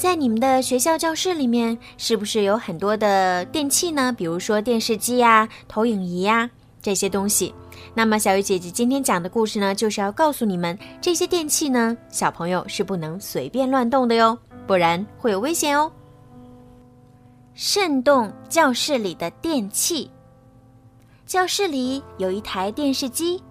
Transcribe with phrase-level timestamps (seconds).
[0.00, 4.10] 在你们的学校教室里面，是不是有很多的电器呢？
[4.10, 6.48] 比如说电视机呀、投影仪呀
[6.80, 7.54] 这些东西。
[7.92, 15.92] 那么小鱼姐姐今天讲的故事呢，就是要告诉你们，这些电器呢，小朋友是不能随便乱动的哟，不然会有危险哦。
[17.52, 20.10] 慎动教室里的电器。
[21.26, 23.42] 教室里有一台电视机，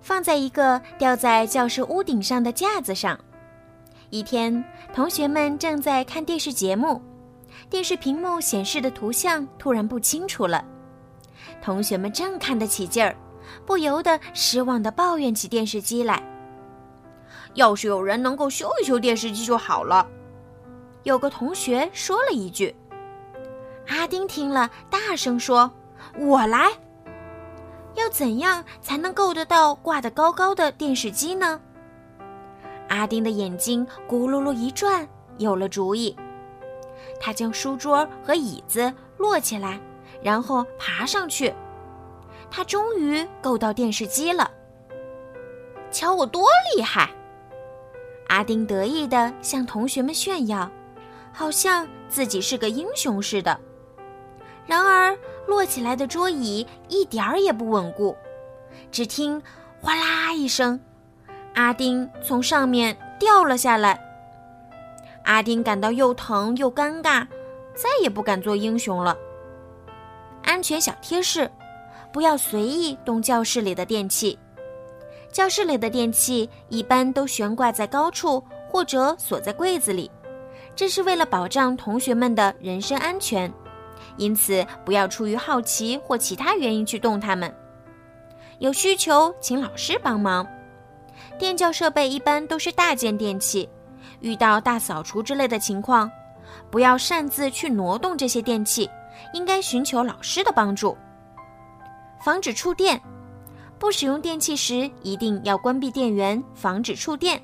[0.00, 3.20] 放在一个吊在教室屋顶上的架子上。
[4.10, 7.00] 一天，同学们正在看电视节目，
[7.70, 10.64] 电视屏幕显示的图像突然不清楚了。
[11.62, 13.14] 同学们正看得起劲儿，
[13.64, 16.20] 不由得失望地抱怨起电视机来
[17.54, 20.04] ：“要是有人能够修一修电视机就好了。”
[21.04, 22.74] 有个同学说了一句。
[23.86, 25.70] 阿丁听了，大声说
[26.18, 26.68] ：“我来！”
[27.94, 31.60] 要怎样才能够得到挂得高高的电视机呢？
[32.90, 36.14] 阿丁的眼睛咕噜噜一转，有了主意。
[37.20, 39.80] 他将书桌和椅子摞起来，
[40.22, 41.54] 然后爬上去。
[42.50, 44.50] 他终于够到电视机了。
[45.92, 47.08] 瞧我多厉害！
[48.26, 50.68] 阿丁得意地向同学们炫耀，
[51.32, 53.56] 好像自己是个英雄似的。
[54.66, 55.16] 然而，
[55.46, 58.16] 摞起来的桌椅一点儿也不稳固。
[58.90, 59.40] 只听
[59.80, 60.80] “哗啦”一声。
[61.54, 64.00] 阿丁从上面掉了下来。
[65.24, 67.26] 阿丁感到又疼又尴尬，
[67.74, 69.16] 再也不敢做英雄了。
[70.42, 71.50] 安全小贴士：
[72.12, 74.38] 不要随意动教室里的电器。
[75.30, 80.10] 教室里的电器一般都悬挂在高处或者锁在柜子里，
[80.74, 83.52] 这是为了保障同学们的人身安全。
[84.16, 87.54] 因此，不要出于好奇或其他原因去动它们。
[88.58, 90.46] 有需求，请老师帮忙。
[91.38, 93.68] 电教设备一般都是大件电器，
[94.20, 96.10] 遇到大扫除之类的情况，
[96.70, 98.88] 不要擅自去挪动这些电器，
[99.32, 100.96] 应该寻求老师的帮助。
[102.22, 103.00] 防止触电，
[103.78, 107.40] 不使用电器时一定要关闭电源，防止触电。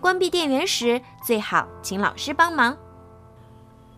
[0.00, 2.76] 关闭电源时最好请老师帮忙。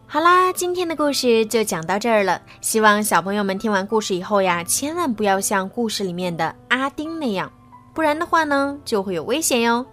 [0.07, 2.41] 好啦，今天的故事就讲到这儿了。
[2.61, 7.51] 希望小朋友们听完故事以后呀，千万不要像故事里面的阿丁那样。
[7.95, 9.87] 不然的话呢，就会有危险哟。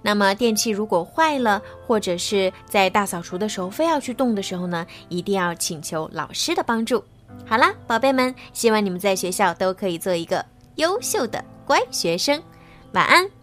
[0.00, 7.02] 那么电器如果坏了，或者是在大扫除的时候非要去动的时候呢，一定要请求老师的帮助。
[7.44, 10.44] 好啦，宝贝们，希望你们在学校都可以做一个
[10.76, 12.40] 优秀的乖学生。
[12.92, 13.37] 晚安。